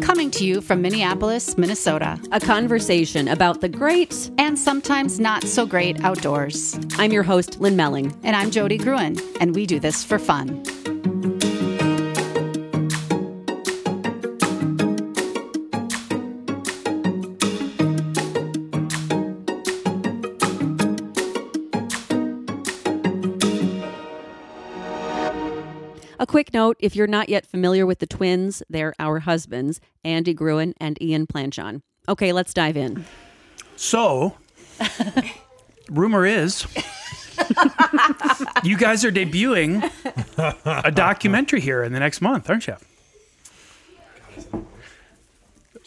[0.00, 5.66] Coming to you from Minneapolis, Minnesota, a conversation about the great and sometimes not so
[5.66, 6.78] great outdoors.
[6.96, 8.18] I'm your host, Lynn Melling.
[8.22, 10.62] And I'm Jody Gruen, and we do this for fun.
[26.34, 30.74] Quick note if you're not yet familiar with the twins, they're our husbands, Andy Gruen
[30.78, 31.80] and Ian Planchon.
[32.08, 33.04] Okay, let's dive in.
[33.76, 34.36] So,
[35.88, 36.66] rumor is
[38.64, 39.88] you guys are debuting
[40.84, 42.78] a documentary here in the next month, aren't you?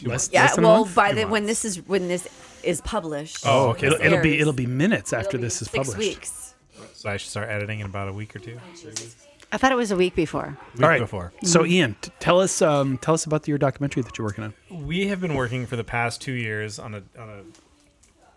[0.02, 2.26] Less, Yeah, less well, by the when this is when this
[2.62, 3.44] is published.
[3.44, 3.88] Oh, okay.
[3.88, 5.98] It'll, it'll be it'll be minutes after it'll be this is six published.
[5.98, 6.54] weeks.
[6.94, 8.58] So I should start editing in about a week or two.
[8.58, 10.58] Oh, I thought it was a week before.
[10.74, 11.00] Week All right.
[11.00, 11.32] before.
[11.42, 14.54] So, Ian, t- tell us um, tell us about your documentary that you're working on.
[14.70, 17.42] We have been working for the past two years on a on a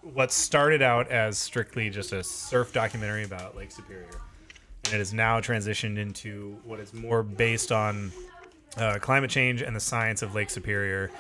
[0.08, 4.10] what started out as strictly just a surf documentary about Lake Superior,
[4.86, 8.12] and it has now transitioned into what is more based on
[8.78, 11.12] uh, climate change and the science of Lake Superior,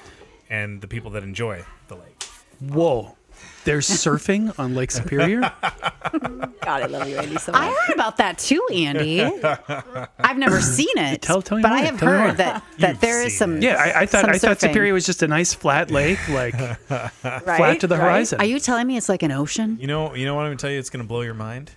[0.50, 2.24] and the people that enjoy the lake.
[2.62, 3.18] Whoa,
[3.64, 5.40] there's surfing on Lake Superior.
[5.62, 9.22] God, I love you, Andy, so I heard about that too, Andy.
[10.20, 11.22] I've never seen it.
[11.22, 12.28] Tell- tell me but I have tell me more.
[12.30, 13.58] heard that, that You've there is seen some.
[13.58, 13.64] it.
[13.64, 14.70] Yeah, I, I thought some I thought surfing.
[14.70, 17.10] Superior was just a nice flat lake, like right?
[17.22, 18.04] flat to the Right?
[18.04, 18.40] horizon.
[18.42, 19.78] Are you telling me it's like an ocean?
[19.80, 20.80] You know, you know what I'm gonna tell you?
[20.80, 21.72] It's gonna blow your mind.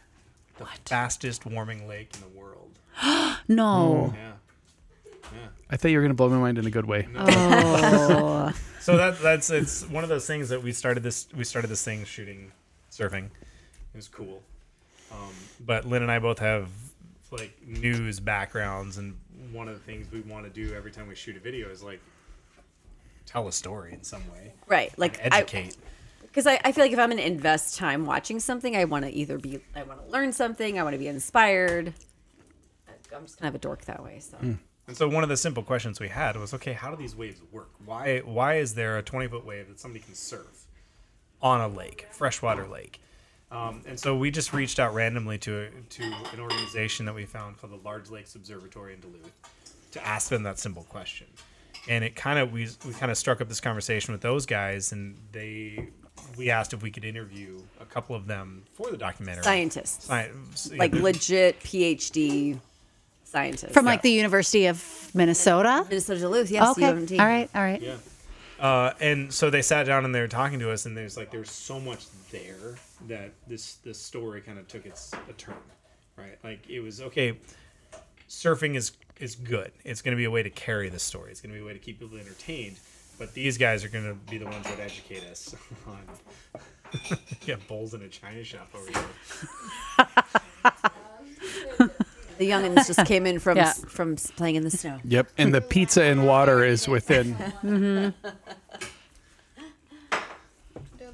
[0.58, 2.70] The fastest warming lake in the world.
[3.48, 4.14] No.
[4.16, 4.30] Yeah.
[5.70, 7.08] I thought you were going to blow my mind in a good way.
[7.16, 8.52] Oh.
[8.84, 11.82] So that that's it's one of those things that we started this we started this
[11.82, 12.52] thing shooting
[12.90, 13.24] surfing.
[13.24, 14.42] It was cool.
[15.10, 15.30] Um,
[15.64, 16.68] but Lynn and I both have
[17.30, 19.16] like news backgrounds, and
[19.52, 21.82] one of the things we want to do every time we shoot a video is
[21.82, 21.98] like
[23.24, 24.96] tell a story in some way, Right.
[24.98, 25.78] Like I, educate.
[26.20, 29.06] because I, I feel like if I'm going to invest time watching something, I want
[29.06, 31.94] to either be, I want to learn something, I want to be inspired.
[33.16, 34.18] I'm just kind of a dork that way.
[34.20, 34.36] So
[34.86, 37.40] And so one of the simple questions we had was, okay, how do these waves
[37.52, 37.70] work?
[37.84, 40.66] Why why is there a 20 foot wave that somebody can surf
[41.40, 43.00] on a lake, freshwater lake?
[43.50, 46.02] Um, and so we just reached out randomly to a, to
[46.32, 49.32] an organization that we found called the Large Lakes Observatory in Duluth
[49.92, 51.28] to ask them that simple question.
[51.88, 54.92] And it kind of we we kind of struck up this conversation with those guys,
[54.92, 55.88] and they
[56.36, 59.44] we asked if we could interview a couple of them for the documentary.
[59.44, 62.58] scientists, Science, like legit PhD
[63.34, 65.84] scientists From like the University of Minnesota?
[65.88, 66.50] Minnesota Duluth.
[66.50, 66.70] Yes.
[66.70, 66.86] Okay.
[66.86, 67.18] All UMD.
[67.18, 67.50] right.
[67.54, 67.82] All right.
[67.82, 67.96] Yeah.
[68.60, 71.32] Uh, and so they sat down and they were talking to us, and there's like
[71.32, 72.76] there's so much there
[73.08, 75.56] that this this story kind of took its a turn,
[76.16, 76.38] right?
[76.44, 77.36] Like it was okay.
[78.28, 79.72] Surfing is is good.
[79.84, 81.32] It's going to be a way to carry the story.
[81.32, 82.76] It's going to be a way to keep people entertained.
[83.18, 85.54] But these guys are going to be the ones that educate us
[85.86, 87.18] on.
[87.46, 89.04] yeah, bowls in a china shop over here.
[92.44, 93.72] The youngins just came in from Yeah.
[93.72, 94.98] from playing in the snow.
[95.04, 97.34] Yep, and the pizza and water is within.
[97.62, 98.12] They're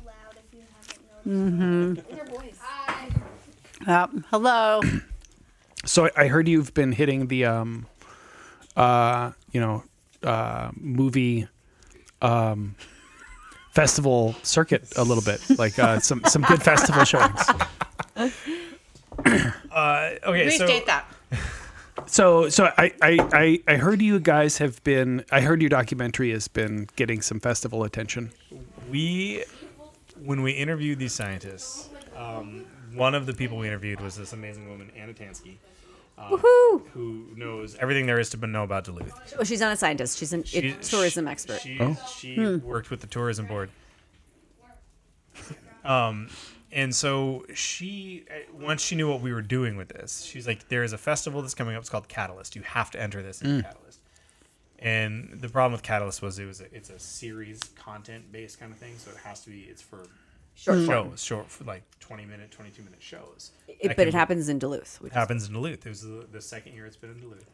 [0.05, 2.09] loud if you haven't noticed.
[2.11, 2.59] They're boys.
[3.87, 4.81] Uh, hello.
[5.87, 7.87] So I- I heard you've been hitting the, um,
[8.77, 9.83] uh, you know,
[10.23, 11.49] uh, movie,
[12.21, 12.75] um,
[13.73, 17.41] festival circuit a little bit, like uh, some some good festival showings.
[19.73, 21.05] Uh, okay, so that.
[22.07, 25.23] So so I, I I I heard you guys have been.
[25.31, 28.31] I heard your documentary has been getting some festival attention.
[28.91, 29.45] we
[30.25, 32.65] when we interviewed these scientists um,
[32.95, 35.57] one of the people we interviewed was this amazing woman anna tansky
[36.19, 36.39] um,
[36.93, 40.19] who knows everything there is to know about duluth Oh, she's not a scientist.
[40.19, 41.61] She's a She- it, tourism expert.
[41.61, 41.97] she, Oh.
[42.19, 43.69] she worked with the tourism board
[45.85, 46.29] um,
[46.73, 50.69] and so she uh, once she knew what we were doing with this she's like
[50.69, 53.43] there is a festival that's coming up it's called catalyst you have to enter this
[53.43, 54.01] in catalyst
[54.79, 58.73] and the problem with catalyst was it was a, it's a series content based kind
[58.73, 60.07] of thing so it has to be it's for
[60.55, 63.53] Short shows, short for like 20 minute, 22 minute shows.
[63.67, 65.01] It, but it happens in Duluth.
[65.01, 65.87] Which is, happens in Duluth.
[65.87, 67.49] It was the, the second year it's been in Duluth.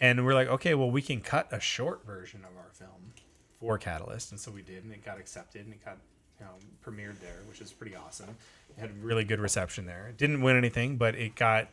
[0.00, 3.14] And we're like, okay, well, we can cut a short version of our film
[3.58, 4.32] for Catalyst.
[4.32, 5.96] And so we did, and it got accepted and it got
[6.38, 6.52] you know,
[6.84, 8.28] premiered there, which is pretty awesome.
[8.76, 10.08] It had really good reception there.
[10.08, 11.68] It didn't win anything, but it got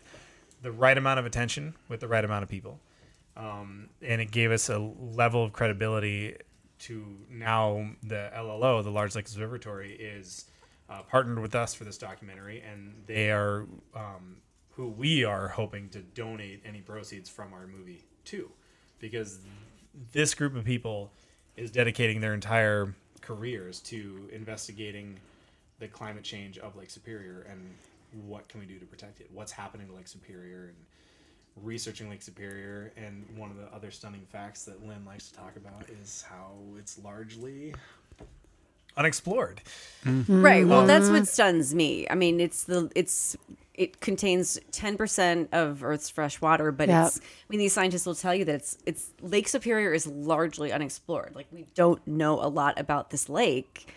[0.61, 2.79] the right amount of attention with the right amount of people.
[3.35, 6.37] Um, and it gave us a level of credibility
[6.79, 10.45] to now the LLO, the Large Lake Observatory, is
[10.89, 13.65] uh, partnered with us for this documentary, and they are
[13.95, 14.37] um,
[14.71, 18.49] who we are hoping to donate any proceeds from our movie to,
[18.99, 19.39] because
[20.11, 21.11] this group of people
[21.55, 25.17] is dedicating their entire careers to investigating
[25.79, 27.59] the climate change of Lake Superior and
[28.27, 29.29] what can we do to protect it?
[29.33, 30.75] What's happening to Lake Superior and
[31.61, 32.91] researching Lake Superior.
[32.97, 36.51] And one of the other stunning facts that Lynn likes to talk about is how
[36.77, 37.73] it's largely
[38.97, 39.61] unexplored.
[40.05, 40.41] Mm-hmm.
[40.41, 40.67] Right.
[40.67, 41.27] Well, that's what mm.
[41.27, 42.07] stuns me.
[42.09, 43.37] I mean, it's the it's
[43.73, 47.07] it contains 10% of Earth's fresh water, but Yep.
[47.07, 50.71] it's I mean these scientists will tell you that it's it's Lake Superior is largely
[50.71, 51.35] unexplored.
[51.35, 53.87] Like we don't know a lot about this lake,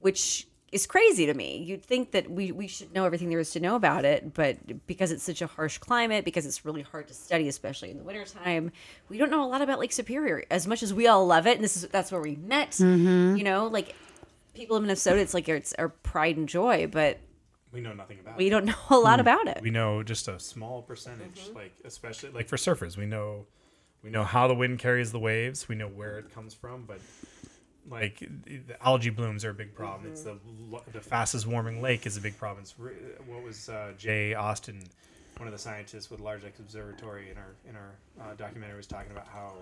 [0.00, 1.58] which is crazy to me.
[1.58, 4.86] You'd think that we we should know everything there is to know about it, but
[4.86, 8.04] because it's such a harsh climate, because it's really hard to study especially in the
[8.04, 8.70] wintertime,
[9.08, 11.56] we don't know a lot about Lake Superior as much as we all love it
[11.56, 12.72] and this is that's where we met.
[12.72, 13.36] Mm-hmm.
[13.36, 13.94] You know, like
[14.54, 17.18] people in Minnesota it's like it's our pride and joy, but
[17.72, 18.50] We know nothing about we it.
[18.50, 19.58] don't know a lot about it.
[19.62, 23.46] we know just a small percentage like especially like for surfers we know
[24.02, 27.00] we know how the wind carries the waves we know where it comes from but
[27.88, 30.10] like the algae blooms are a big problem.
[30.10, 30.38] It's the
[30.70, 32.62] lo- the fastest warming lake is a big problem.
[32.62, 32.94] It's, re-
[33.26, 34.82] what was uh, jay austin
[35.38, 38.86] one of the scientists with large Lake observatory in our in our uh, documentary was
[38.86, 39.52] talking about how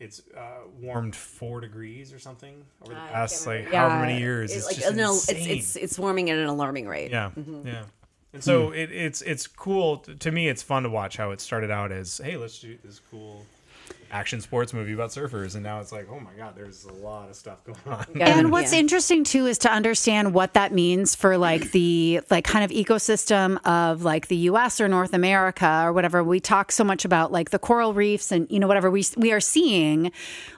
[0.00, 4.56] it's uh, warmed four degrees or something over the past like however many years It-
[4.56, 5.36] it's like, just uh, no, insane.
[5.36, 7.10] it's it's it's warming at an alarming rate.
[7.10, 7.66] Yeah, mm-hmm.
[7.66, 7.84] yeah.
[8.32, 8.46] And hmm.
[8.46, 10.48] so it, it's it's cool to me.
[10.48, 13.44] It's fun to watch how it started out as hey, let's do this cool
[14.10, 17.28] action sports movie about surfers, and now it's like oh my god, there's a lot
[17.30, 18.06] of stuff going on.
[18.14, 18.38] Yeah.
[18.38, 18.80] And what's Yeah.
[18.80, 23.58] interesting too is to understand what that means for like the like kind of ecosystem
[23.66, 26.22] of like the US or North America or whatever.
[26.24, 29.32] We talk so much about like the coral reefs and you know whatever we we
[29.32, 30.10] are seeing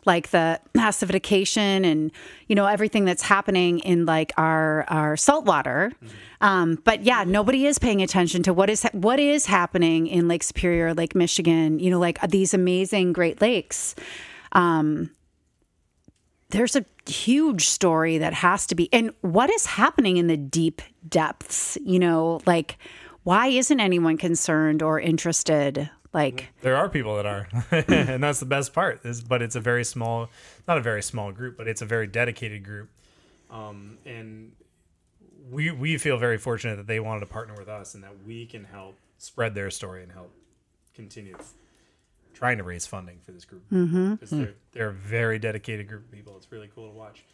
[0.07, 2.11] like the acidification and
[2.49, 5.93] you know everything that's happening in like our our saltwater.
[6.43, 10.43] Um, but yeah, nobody is paying attention to what is what is happening in Lake
[10.43, 13.95] Superior, Lake Michigan, you know like these amazing Great Lakes
[16.51, 20.83] there's a huge story that has to be and what is happening in the deep
[21.09, 22.77] depths you know like
[23.23, 28.47] why isn't anyone concerned or interested like There are people that are, and that's the
[28.47, 29.07] best part.
[29.07, 30.29] Is but it's a very small,
[30.67, 32.89] not a very small group, but it's a very dedicated group,
[33.49, 34.51] um, and
[35.53, 38.45] we we feel very fortunate that they wanted to partner with us and that we
[38.45, 40.33] can help spread their story and help
[40.95, 41.37] continue
[42.35, 44.15] trying to raise funding for this group mm-hmm.
[44.15, 46.37] because they're they're a very dedicated group of people.
[46.37, 47.25] It's really cool to watch.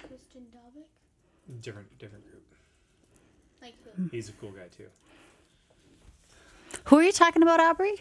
[0.00, 1.62] Kristen Dalbeck?
[1.62, 2.42] Different different group.
[3.60, 4.02] Like who?
[4.02, 4.16] Mm-hmm.
[4.16, 4.86] He's a cool guy too.
[6.84, 7.94] who are you talking about aubrey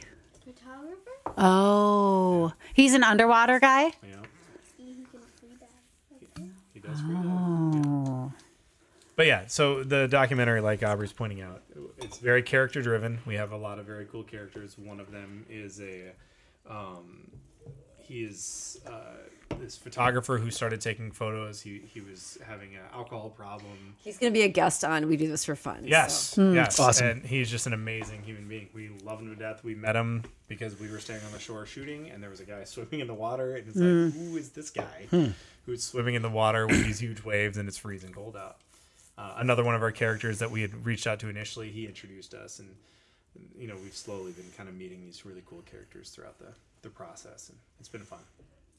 [0.43, 1.11] Photographer?
[1.37, 4.21] oh he's an underwater guy You know,
[4.77, 6.49] He who can free dive.
[6.73, 7.15] he does free.
[7.15, 8.31] Oh.
[9.15, 11.61] But yeah, so the documentary, like Aubrey's pointing out,
[11.99, 13.19] it's very character driven.
[13.27, 14.77] We have a lot of very cool characters.
[14.79, 16.13] One of them is a,
[16.69, 17.31] um,
[17.97, 18.91] he is uh,
[19.59, 21.61] this photographer who started taking photos.
[21.61, 23.95] He he was having an alcohol problem.
[24.03, 25.07] He's going to be a guest on.
[25.07, 25.83] We do this for fun.
[25.85, 26.51] Yes, so.
[26.51, 27.07] yes, Awesome.
[27.07, 28.69] And he's just an amazing human being.
[28.73, 29.63] We love him to death.
[29.63, 32.45] We met him because we were staying on the shore shooting, and there was a
[32.45, 35.07] guy swimming in the water, and it's like, who is this guy
[35.65, 38.57] who's swimming in the water with these huge waves, and it's freezing cold out?
[39.17, 42.33] Uh, another one of our characters that we had reached out to initially, he introduced
[42.33, 42.75] us, and
[43.57, 46.47] you know we've slowly been kind of meeting these really cool characters throughout the
[46.81, 48.19] the process, and it's been fun.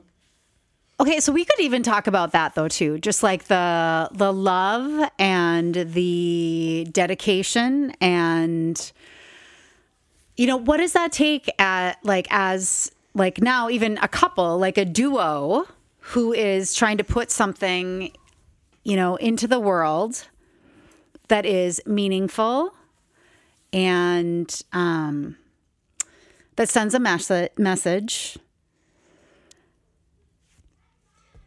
[0.99, 2.97] Okay, so we could even talk about that though too.
[2.99, 8.91] Just like the the love and the dedication and
[10.37, 14.77] you know, what does that take at like as like now even a couple, like
[14.77, 15.67] a duo
[15.99, 18.11] who is trying to put something
[18.83, 20.27] you know into the world
[21.27, 22.73] that is meaningful
[23.73, 25.35] and um
[26.55, 28.37] that sends a mes- message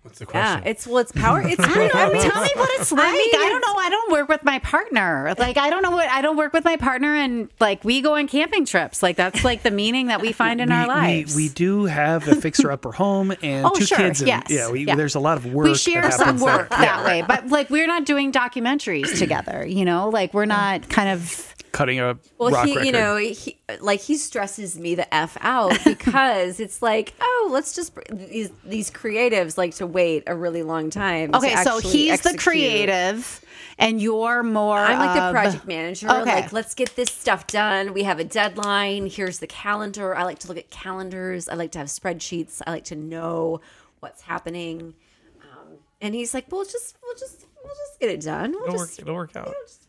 [0.03, 0.63] What's the question?
[0.63, 1.43] Yeah, it's well, it's power.
[1.43, 2.23] It's I don't know.
[2.23, 3.07] Tell me what it's like.
[3.07, 3.75] I, mean, don't know.
[3.79, 5.35] I don't work with my partner.
[5.39, 8.15] Like I don't know what I don't work with my partner, and like we go
[8.15, 9.03] on camping trips.
[9.03, 11.37] Like that's like the meaning that we find in our lives.
[11.37, 14.21] We, we do have a fixer upper home and Oh, two sure, kids.
[14.23, 14.95] And, yes, yeah, we, yeah.
[14.95, 15.67] there's a lot of work.
[15.67, 16.57] we share that some happens there.
[16.57, 19.67] work that way, but like we're not doing documentaries together.
[19.67, 21.50] You know, like we're not kind of.
[21.73, 22.87] Cutting a Well, rock he, record.
[22.87, 27.75] you know, he, like he stresses me the f out because it's like, oh, let's
[27.75, 31.33] just these these creatives like to wait a really long time.
[31.33, 33.41] to Okay, so actually he's the creative,
[33.79, 34.79] and you're more.
[34.79, 36.11] I'm like the project manager.
[36.11, 36.43] Okay.
[36.43, 37.95] Like, let's get this stuff done.
[37.95, 39.07] We have a deadline.
[39.07, 40.15] Here's the calendar.
[40.17, 41.49] I like to look at calendars.
[41.49, 42.61] I like to have spreadsheets.
[42.67, 43.61] I like to know
[44.01, 44.95] what's happening.
[45.43, 48.53] Um, and he's like, "We'll just, we'll just, we'll just get it done.
[48.53, 48.89] We'll it'll work.
[48.89, 49.45] just It'll work out.
[49.47, 49.87] figure it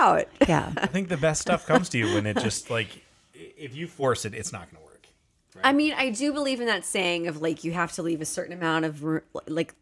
[0.00, 0.72] out." Yeah.
[0.76, 2.88] I think the best stuff comes to you when it just like
[3.34, 5.06] if you force it, it's not going to work.
[5.62, 8.24] I mean, I do believe in that saying of like you have to leave a
[8.24, 9.04] certain amount of
[9.46, 9.74] like,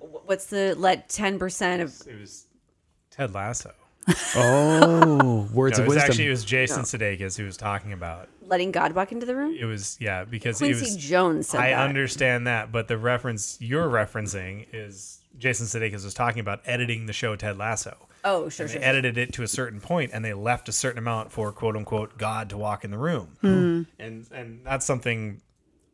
[0.00, 2.46] what's the let ten percent of It was
[3.10, 3.72] Ted Lasso.
[4.34, 6.10] oh, words No, of wisdom.
[6.10, 8.28] actually it was Jason Sudeikis who was talking about.
[8.46, 9.56] letting God walk into the room.
[9.58, 10.96] It was yeah because Quincy it was.
[10.96, 11.88] Jones said I that.
[11.88, 17.12] understand that, but the reference you're referencing is Jason Sudeikis was talking about editing the
[17.12, 17.96] show Ted Lasso.
[18.24, 18.82] Oh, sure, They sure.
[18.84, 22.18] edited it to a certain point, and they left a certain amount for quote unquote
[22.18, 23.82] God to walk in the room, Hmm.
[23.98, 25.40] and and that's something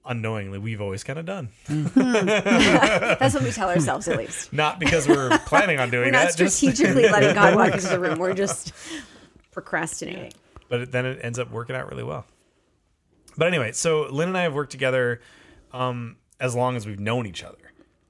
[0.04, 1.50] unknowingly we've always kind of done.
[1.68, 4.52] That's what we tell ourselves, at least.
[4.54, 7.88] Not because we're planning on doing We're not that, just- strategically letting God walk into
[7.88, 8.18] the room.
[8.18, 8.72] We're just
[9.50, 10.32] procrastinating.
[10.68, 12.24] but it- then it ends up working out really well.
[13.36, 15.20] But anyway, so Lynn and I have worked together
[15.72, 17.58] um, as long as we've known each other.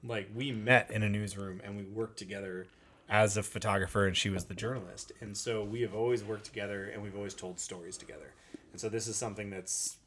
[0.03, 2.67] Like we met in a newsroom and we worked together
[3.09, 5.11] as a photographer and she was the journalist.
[5.19, 8.33] And so we have always worked together and we've always told stories together.
[8.71, 9.97] And so this is something that's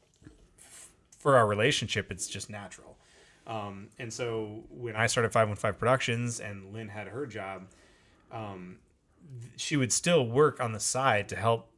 [1.19, 2.97] for our relationship, it's just natural.
[3.45, 7.67] Um, and so when I started 515 Productions and Lynn had her job,
[8.31, 8.77] um,
[9.41, 11.69] th- she would still work on the side to help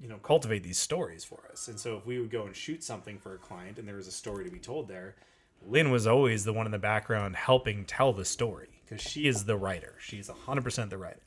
[0.00, 2.84] you know cultivate these stories for us and so if we would go and shoot
[2.84, 5.14] something for a client and there was a story to be told there
[5.66, 9.44] lynn was always the one in the background helping tell the story because she is
[9.44, 11.20] the writer she's 100% the writer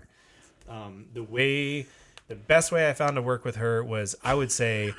[0.69, 1.85] um, the way
[2.27, 4.93] the best way i found to work with her was i would say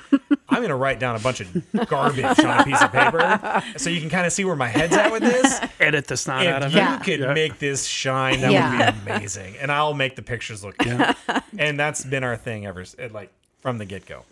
[0.48, 3.88] i'm going to write down a bunch of garbage on a piece of paper so
[3.88, 6.62] you can kind of see where my head's at with this Edit the snot out
[6.62, 6.82] if of you it.
[6.82, 6.98] Yeah.
[6.98, 7.32] could Yeah.
[7.34, 8.90] make this shine, that Yeah.
[8.94, 9.56] would be amazing.
[9.58, 11.16] And I'll make the pictures look good.
[11.58, 14.24] and that's been our thing ever, s- like from the get go.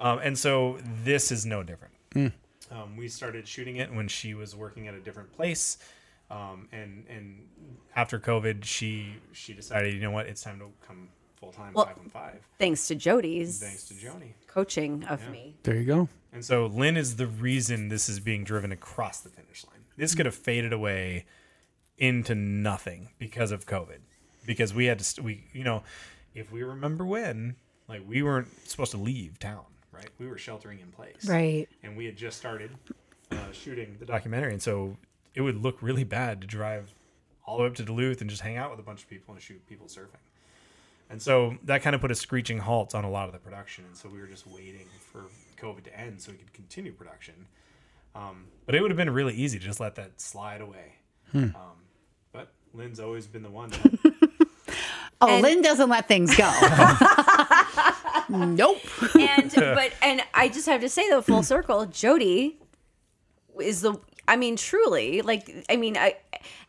[0.00, 1.94] Um, and so this is no different.
[2.72, 5.78] Um, we started shooting it when she was working at a different place,
[6.30, 7.46] um, and and
[7.94, 11.86] after COVID, she she decided, you know what, it's time to come full time Well-
[11.86, 12.46] five on five.
[12.58, 14.32] Thanks to Jody's Thanks to Joni.
[14.46, 15.54] coaching of me.
[15.62, 16.08] There you go.
[16.32, 19.80] And so Lynn is the reason this is being driven across the finish line.
[19.96, 21.24] This could have faded away
[21.98, 23.98] into nothing because of COVID.
[24.44, 25.82] Because we had to, st- we, you know,
[26.34, 27.56] if we remember when,
[27.88, 30.10] like we weren't supposed to leave town, right?
[30.18, 31.26] We were sheltering in place.
[31.26, 31.68] Right.
[31.82, 32.70] And we had just started
[33.32, 34.52] uh, shooting the documentary.
[34.52, 34.96] And so
[35.36, 36.92] it would look really bad to drive
[37.46, 39.32] all the way up to Duluth and just hang out with a bunch of people
[39.34, 40.18] and shoot people surfing.
[41.08, 43.84] And so that kind of put a screeching halt on a lot of the production.
[43.86, 45.26] And so we were just waiting for
[45.62, 47.34] COVID to end so we could continue production.
[48.16, 50.94] Um, but it would have been really easy to just let that slide away.
[51.34, 51.54] Um,
[52.32, 53.70] but Lynn's always been the one.
[53.70, 53.98] To,
[55.20, 56.50] Oh, And- Lynn doesn't let things go.
[58.28, 58.78] nope.
[59.18, 62.58] and but and I just have to say though, full circle, Jody
[63.60, 63.94] is the.
[64.28, 66.16] I mean, truly, like, I mean, I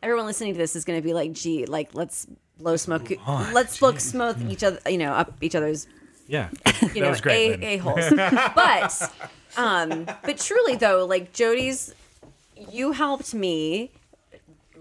[0.01, 2.27] everyone listening to this is going to be like, gee, like, let's
[2.59, 3.11] blow smoke,
[3.53, 5.87] let's look smoke each other, you know, up each other's
[6.27, 6.49] yeah,
[6.81, 7.61] you that know, was great.
[7.63, 8.09] a a holes.
[8.55, 9.11] but
[9.57, 11.93] um, but truly though, like Jody's,
[12.71, 13.91] you helped me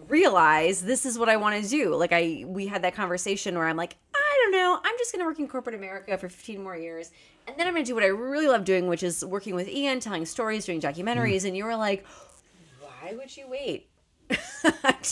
[0.08, 1.94] realize this is what I want to do.
[1.94, 5.20] Like I, we had that conversation where I'm like, I don't know, I'm just going
[5.20, 7.10] to work in corporate America for 15 more years,
[7.46, 9.68] and then I'm going to do what I really love doing, which is working with
[9.68, 11.44] Ian, telling stories, doing documentaries.
[11.44, 12.04] And you were like,
[13.06, 13.88] why would you wait?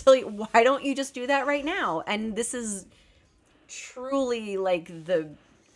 [0.07, 2.03] You, why don't you just do that right now?
[2.09, 2.87] And this is
[3.69, 5.29] truly like the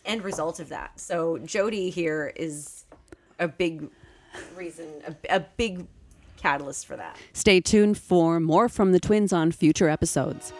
[0.05, 0.99] end result of that.
[0.99, 2.83] So Jody here is
[3.39, 3.89] a big
[4.55, 5.87] reason, a, a big
[6.35, 7.17] catalyst for that.
[7.31, 10.51] Stay tuned for more from the twins on future episodes.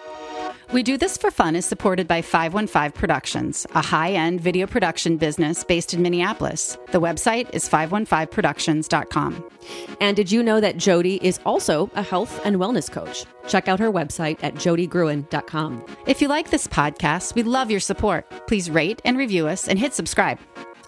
[0.72, 5.18] We Do This for Fun is supported by 515 Productions, a high end video production
[5.18, 6.78] business based in Minneapolis.
[6.92, 9.50] The website is 515productions.com.
[10.00, 13.26] And did you know that Jody is also a health and wellness coach?
[13.48, 15.86] Check out her website at jodygruen.com.
[16.06, 18.30] If you like this podcast, we love your support.
[18.46, 20.38] Please rate and review us and hit subscribe.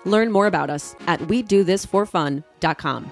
[0.06, 3.12] Learn more about us at we do this for fun.com.